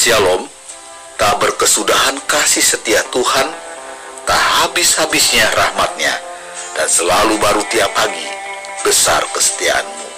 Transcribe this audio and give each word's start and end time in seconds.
Shalom, 0.00 0.48
tak 1.20 1.44
berkesudahan 1.44 2.24
kasih 2.24 2.64
setia 2.64 3.04
Tuhan, 3.12 3.52
tak 4.24 4.40
habis-habisnya 4.64 5.44
rahmatnya, 5.52 6.16
dan 6.72 6.88
selalu 6.88 7.36
baru 7.36 7.60
tiap 7.68 7.92
pagi, 7.92 8.24
besar 8.80 9.20
kesetiaanmu. 9.36 10.08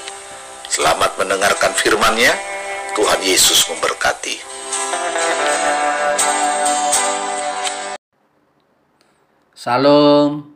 Selamat 0.71 1.19
mendengarkan 1.19 1.75
firman-Nya, 1.75 2.31
Tuhan 2.95 3.27
Yesus 3.27 3.67
memberkati. 3.75 4.39
Salam. 9.59 10.55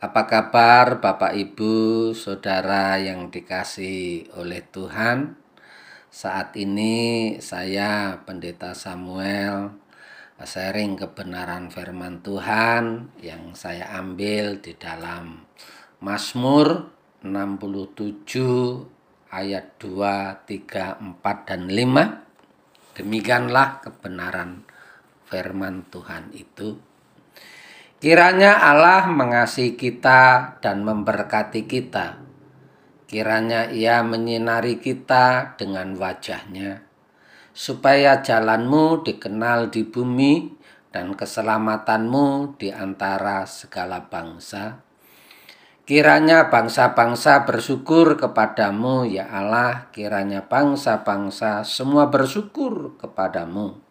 Apa 0.00 0.24
kabar 0.24 0.96
Bapak 0.96 1.36
Ibu, 1.36 2.16
Saudara 2.16 2.96
yang 2.96 3.28
dikasih 3.28 4.32
oleh 4.40 4.64
Tuhan? 4.72 5.43
Saat 6.14 6.54
ini 6.54 7.34
saya 7.42 8.22
Pendeta 8.22 8.70
Samuel 8.70 9.74
sharing 10.38 10.94
kebenaran 10.94 11.74
firman 11.74 12.22
Tuhan 12.22 13.10
yang 13.18 13.58
saya 13.58 13.98
ambil 13.98 14.62
di 14.62 14.78
dalam 14.78 15.42
Mazmur 15.98 16.86
67 17.26 18.14
ayat 19.26 19.74
2, 19.82 20.46
3, 20.46 21.18
4 21.18 21.50
dan 21.50 21.62
5. 21.66 22.94
Demikianlah 22.94 23.82
kebenaran 23.82 24.62
firman 25.26 25.82
Tuhan 25.90 26.30
itu 26.30 26.78
Kiranya 27.98 28.62
Allah 28.62 29.10
mengasihi 29.10 29.74
kita 29.74 30.54
dan 30.62 30.86
memberkati 30.86 31.66
kita. 31.66 32.22
Kiranya 33.04 33.68
Ia 33.68 34.00
menyinari 34.00 34.80
kita 34.80 35.56
dengan 35.60 35.92
wajahnya, 36.00 36.84
supaya 37.52 38.24
jalanmu 38.24 39.04
dikenal 39.04 39.68
di 39.68 39.84
bumi 39.84 40.56
dan 40.88 41.12
keselamatanmu 41.12 42.56
di 42.56 42.72
antara 42.72 43.44
segala 43.44 44.08
bangsa. 44.08 44.80
Kiranya 45.84 46.48
bangsa-bangsa 46.48 47.44
bersyukur 47.44 48.16
kepadamu, 48.16 49.04
ya 49.04 49.28
Allah. 49.28 49.92
Kiranya 49.92 50.48
bangsa-bangsa 50.48 51.60
semua 51.60 52.08
bersyukur 52.08 52.96
kepadamu. 52.96 53.84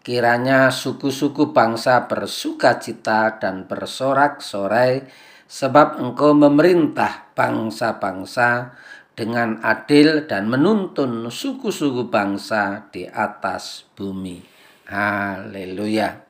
Kiranya 0.00 0.72
suku-suku 0.72 1.52
bangsa 1.52 2.08
bersuka 2.08 2.80
cita 2.80 3.36
dan 3.36 3.68
bersorak-sorai 3.68 5.04
sebab 5.50 5.98
engkau 5.98 6.30
memerintah 6.30 7.34
bangsa-bangsa 7.34 8.78
dengan 9.18 9.58
adil 9.66 10.30
dan 10.30 10.46
menuntun 10.46 11.26
suku-suku 11.26 12.06
bangsa 12.06 12.86
di 12.94 13.10
atas 13.10 13.90
bumi. 13.98 14.46
Haleluya. 14.86 16.22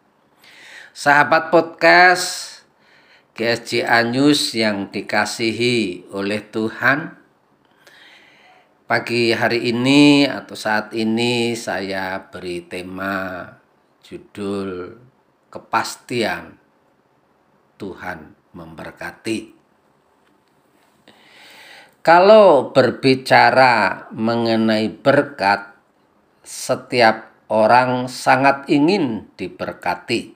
Sahabat 0.97 1.53
podcast 1.53 2.65
GSJ 3.37 3.85
Anyus 3.85 4.57
yang 4.57 4.89
dikasihi 4.89 6.09
oleh 6.17 6.41
Tuhan, 6.49 7.21
Pagi 8.91 9.31
hari 9.31 9.71
ini 9.71 10.27
atau 10.27 10.59
saat 10.59 10.91
ini 10.99 11.55
saya 11.55 12.27
beri 12.27 12.67
tema 12.67 13.47
judul 14.03 14.99
kepastian 15.47 16.59
Tuhan 17.79 18.40
memberkati. 18.55 19.61
Kalau 22.01 22.73
berbicara 22.73 24.09
mengenai 24.17 24.89
berkat, 24.89 25.77
setiap 26.41 27.28
orang 27.53 28.09
sangat 28.09 28.65
ingin 28.72 29.28
diberkati. 29.37 30.33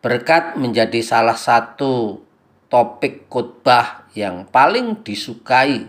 Berkat 0.00 0.56
menjadi 0.56 1.00
salah 1.04 1.36
satu 1.36 2.24
topik 2.72 3.28
khotbah 3.28 4.08
yang 4.16 4.48
paling 4.48 5.04
disukai. 5.04 5.84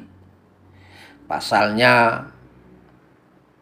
Pasalnya 1.26 2.28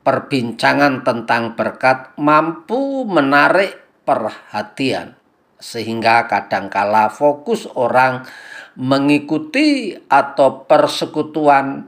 perbincangan 0.04 1.06
tentang 1.06 1.54
berkat 1.56 2.18
mampu 2.20 3.08
menarik 3.08 3.78
perhatian 4.04 5.23
sehingga 5.64 6.28
kadangkala 6.28 7.08
fokus 7.08 7.64
orang 7.80 8.28
mengikuti 8.76 9.96
atau 10.12 10.68
persekutuan 10.68 11.88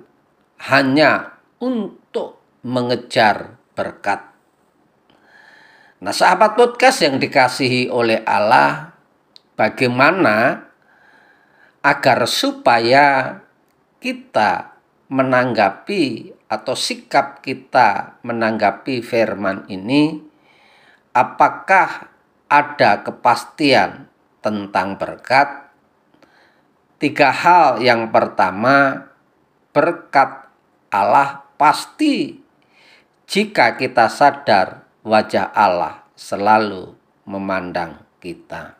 hanya 0.71 1.35
untuk 1.59 2.39
mengejar 2.63 3.59
berkat. 3.75 4.31
Nah, 5.99 6.15
sahabat 6.15 6.55
podcast 6.55 7.03
yang 7.03 7.19
dikasihi 7.19 7.91
oleh 7.91 8.23
Allah, 8.23 8.95
bagaimana 9.59 10.63
agar 11.83 12.23
supaya 12.31 13.39
kita 13.99 14.71
menanggapi 15.11 16.31
atau 16.47 16.75
sikap 16.79 17.43
kita 17.43 18.21
menanggapi 18.23 19.03
firman 19.03 19.67
ini, 19.67 20.21
apakah 21.11 22.14
ada 22.55 23.03
kepastian 23.03 24.07
tentang 24.39 24.95
berkat? 24.95 25.67
Tiga 26.95 27.35
hal 27.35 27.83
yang 27.83 28.15
pertama, 28.15 29.11
berkat 29.75 30.47
Allah 30.87 31.43
pasti 31.59 32.39
jika 33.27 33.75
kita 33.75 34.07
sadar 34.07 34.87
wajah 35.03 35.51
Allah 35.51 36.07
selalu 36.15 36.95
memandang 37.27 37.99
kita. 38.23 38.79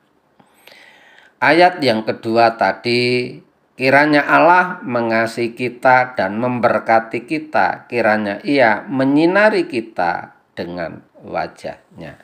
Ayat 1.44 1.84
yang 1.84 2.08
kedua 2.08 2.56
tadi 2.56 3.44
Kiranya 3.76 4.24
Allah 4.24 4.80
mengasihi 4.88 5.52
kita 5.52 6.16
dan 6.16 6.40
memberkati 6.40 7.28
kita. 7.28 7.92
Kiranya 7.92 8.40
Ia 8.48 8.88
menyinari 8.88 9.68
kita 9.68 10.32
dengan 10.56 11.04
wajahnya. 11.20 12.16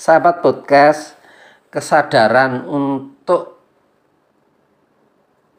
Sahabat 0.00 0.40
podcast, 0.40 1.12
kesadaran 1.68 2.64
untuk 2.64 3.60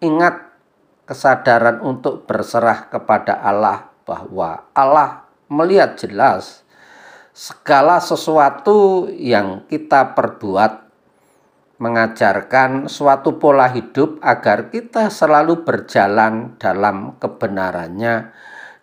ingat 0.01 0.57
kesadaran 1.05 1.77
untuk 1.85 2.25
berserah 2.25 2.89
kepada 2.89 3.37
Allah 3.37 3.93
bahwa 4.01 4.65
Allah 4.73 5.29
melihat 5.45 5.93
jelas 5.93 6.65
segala 7.37 8.01
sesuatu 8.01 9.05
yang 9.13 9.69
kita 9.69 10.17
perbuat 10.17 10.89
mengajarkan 11.77 12.89
suatu 12.89 13.37
pola 13.37 13.69
hidup 13.69 14.17
agar 14.25 14.73
kita 14.73 15.13
selalu 15.13 15.61
berjalan 15.61 16.57
dalam 16.57 17.13
kebenarannya 17.21 18.33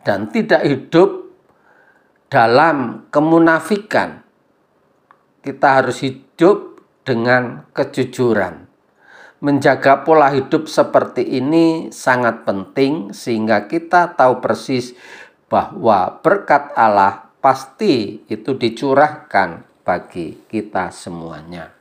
dan 0.07 0.31
tidak 0.31 0.63
hidup 0.63 1.35
dalam 2.31 3.11
kemunafikan. 3.11 4.28
Kita 5.49 5.81
harus 5.81 6.05
hidup 6.05 6.85
dengan 7.09 7.65
kejujuran. 7.73 8.69
Menjaga 9.41 10.05
pola 10.05 10.29
hidup 10.29 10.69
seperti 10.69 11.25
ini 11.25 11.89
sangat 11.89 12.45
penting 12.45 13.17
sehingga 13.17 13.65
kita 13.65 14.13
tahu 14.13 14.45
persis 14.45 14.93
bahwa 15.49 16.21
berkat 16.21 16.77
Allah 16.77 17.33
pasti 17.41 18.29
itu 18.29 18.61
dicurahkan 18.61 19.65
bagi 19.89 20.37
kita 20.53 20.93
semuanya. 20.93 21.73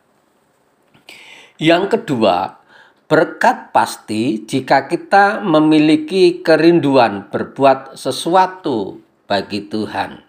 Yang 1.60 2.00
kedua, 2.00 2.64
berkat 3.12 3.76
pasti 3.76 4.48
jika 4.48 4.88
kita 4.88 5.44
memiliki 5.44 6.40
kerinduan 6.40 7.28
berbuat 7.28 8.00
sesuatu 8.00 9.04
bagi 9.28 9.68
Tuhan. 9.68 10.27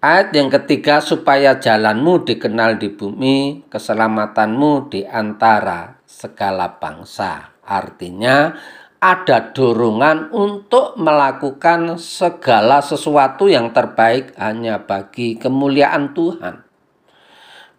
Ayat 0.00 0.32
yang 0.36 0.52
ketiga, 0.52 1.00
supaya 1.00 1.56
jalanmu 1.56 2.28
dikenal 2.28 2.76
di 2.76 2.92
bumi, 2.92 3.66
keselamatanmu 3.68 4.92
di 4.92 5.02
antara 5.08 5.98
segala 6.04 6.76
bangsa. 6.76 7.56
Artinya, 7.64 8.52
ada 9.00 9.52
dorongan 9.52 10.32
untuk 10.32 10.96
melakukan 11.00 11.96
segala 12.00 12.80
sesuatu 12.80 13.48
yang 13.48 13.72
terbaik 13.72 14.36
hanya 14.36 14.80
bagi 14.84 15.36
kemuliaan 15.36 16.12
Tuhan 16.12 16.66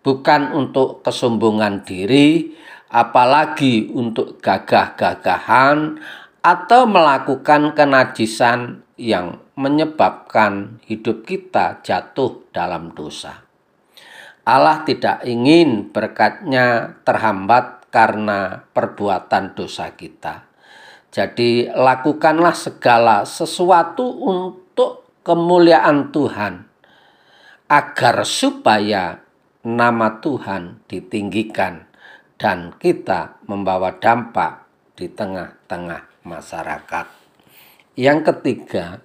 bukan 0.08 0.56
untuk 0.56 1.04
kesombongan 1.04 1.84
diri, 1.84 2.56
apalagi 2.88 3.92
untuk 3.92 4.40
gagah-gagahan 4.40 6.00
atau 6.40 6.81
melakukan 6.88 7.75
kenajisan 7.75 8.88
yang 8.96 9.44
menyebabkan 9.57 10.77
hidup 10.86 11.25
kita 11.25 11.81
jatuh 11.81 12.45
dalam 12.54 12.94
dosa. 12.94 13.42
Allah 14.48 14.86
tidak 14.86 15.25
ingin 15.25 15.89
berkatnya 15.89 16.95
terhambat 17.04 17.89
karena 17.89 18.63
perbuatan 18.71 19.57
dosa 19.57 19.92
kita. 19.98 20.45
Jadi 21.09 21.68
lakukanlah 21.74 22.54
segala 22.54 23.25
sesuatu 23.25 24.06
untuk 24.06 25.09
kemuliaan 25.25 26.13
Tuhan 26.13 26.69
agar 27.68 28.24
supaya 28.24 29.19
nama 29.65 30.21
Tuhan 30.24 30.86
ditinggikan 30.88 31.83
dan 32.38 32.77
kita 32.77 33.42
membawa 33.50 33.98
dampak 33.98 34.69
di 34.94 35.09
tengah-tengah 35.09 36.24
masyarakat. 36.24 37.06
Yang 37.98 38.19
ketiga, 38.31 39.01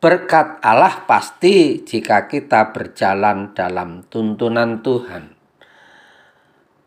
berkat 0.00 0.64
Allah 0.64 1.04
pasti 1.04 1.84
jika 1.84 2.24
kita 2.24 2.72
berjalan 2.72 3.52
dalam 3.52 4.00
tuntunan 4.08 4.80
Tuhan. 4.80 5.36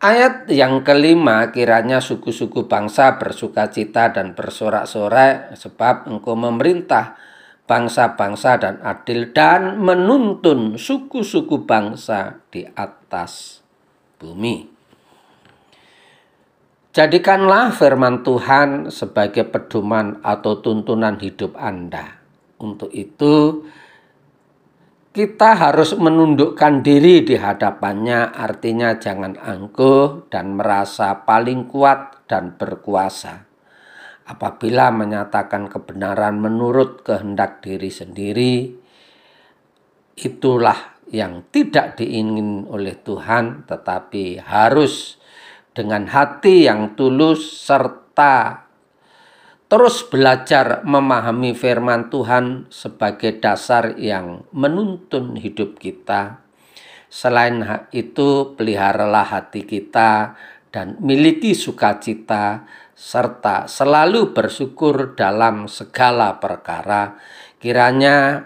Ayat 0.03 0.51
yang 0.51 0.83
kelima 0.83 1.47
kiranya 1.53 2.03
suku-suku 2.03 2.67
bangsa 2.67 3.15
bersuka 3.21 3.71
cita 3.71 4.11
dan 4.11 4.35
bersorak-sorai 4.35 5.55
sebab 5.55 6.11
engkau 6.11 6.35
memerintah 6.35 7.15
bangsa-bangsa 7.63 8.59
dan 8.59 8.75
adil 8.83 9.31
dan 9.31 9.79
menuntun 9.79 10.75
suku-suku 10.75 11.63
bangsa 11.63 12.43
di 12.51 12.67
atas 12.75 13.63
bumi. 14.19 14.67
Jadikanlah 16.91 17.71
firman 17.71 18.27
Tuhan 18.27 18.91
sebagai 18.91 19.47
pedoman 19.47 20.19
atau 20.19 20.59
tuntunan 20.59 21.15
hidup 21.15 21.55
Anda. 21.55 22.22
Untuk 22.63 22.95
itu, 22.95 23.67
kita 25.11 25.53
harus 25.53 25.93
menundukkan 25.99 26.79
diri 26.79 27.21
di 27.21 27.35
hadapannya, 27.35 28.31
artinya 28.31 28.95
jangan 28.95 29.35
angkuh 29.35 30.31
dan 30.31 30.55
merasa 30.55 31.27
paling 31.27 31.67
kuat 31.67 32.23
dan 32.25 32.55
berkuasa. 32.55 33.45
Apabila 34.23 34.89
menyatakan 34.95 35.67
kebenaran 35.67 36.39
menurut 36.39 37.03
kehendak 37.03 37.59
diri 37.59 37.91
sendiri, 37.91 38.71
itulah 40.15 40.95
yang 41.11 41.43
tidak 41.51 41.99
diingin 41.99 42.63
oleh 42.71 42.95
Tuhan, 42.95 43.67
tetapi 43.67 44.39
harus 44.39 45.19
dengan 45.75 46.07
hati 46.07 46.65
yang 46.65 46.95
tulus 46.95 47.67
serta 47.67 48.62
terus 49.73 50.05
belajar 50.05 50.85
memahami 50.85 51.57
firman 51.57 52.13
Tuhan 52.13 52.69
sebagai 52.69 53.41
dasar 53.41 53.97
yang 53.97 54.45
menuntun 54.53 55.33
hidup 55.33 55.81
kita. 55.81 56.45
Selain 57.09 57.57
itu, 57.89 58.53
peliharalah 58.53 59.33
hati 59.33 59.65
kita 59.65 60.37
dan 60.69 61.01
miliki 61.01 61.57
sukacita 61.57 62.69
serta 62.93 63.65
selalu 63.65 64.29
bersyukur 64.29 65.17
dalam 65.17 65.65
segala 65.65 66.37
perkara. 66.37 67.17
Kiranya 67.57 68.45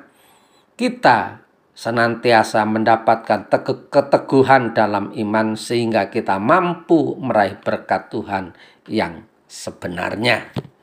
kita 0.79 1.43
senantiasa 1.75 2.63
mendapatkan 2.63 3.51
keteguhan 3.91 4.71
dalam 4.71 5.11
iman 5.11 5.59
sehingga 5.59 6.07
kita 6.07 6.39
mampu 6.39 7.19
meraih 7.19 7.59
berkat 7.59 8.15
Tuhan 8.15 8.55
yang 8.87 9.27
sebenarnya. 9.51 10.76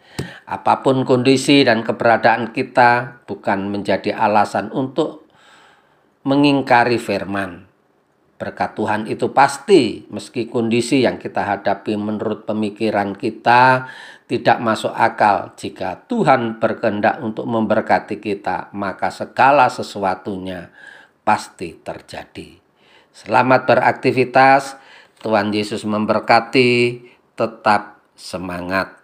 Apa 0.45 0.81
pun 0.81 1.05
kondisi 1.05 1.63
dan 1.63 1.85
keberadaan 1.85 2.51
kita 2.57 3.23
bukan 3.29 3.69
menjadi 3.69 4.17
alasan 4.17 4.73
untuk 4.73 5.25
mengingkari 6.25 6.97
firman. 6.97 7.69
Berkat 8.35 8.75
Tuhan 8.75 9.07
itu 9.07 9.31
pasti 9.31 10.11
meski 10.11 10.51
kondisi 10.51 11.07
yang 11.07 11.23
kita 11.23 11.47
hadapi 11.47 11.95
menurut 11.95 12.49
pemikiran 12.51 13.15
kita 13.15 13.87
tidak 14.27 14.59
masuk 14.59 14.91
akal. 14.91 15.55
Jika 15.55 16.09
Tuhan 16.11 16.59
berkehendak 16.59 17.23
untuk 17.23 17.47
memberkati 17.47 18.19
kita, 18.19 18.75
maka 18.75 19.15
segala 19.15 19.71
sesuatunya 19.71 20.75
pasti 21.23 21.79
terjadi. 21.79 22.59
Selamat 23.15 23.71
beraktivitas. 23.71 24.81
Tuhan 25.23 25.55
Yesus 25.55 25.87
memberkati. 25.87 27.07
Tetap 27.39 28.03
semangat. 28.19 29.04